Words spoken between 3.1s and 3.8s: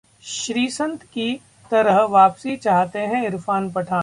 हैं इरफान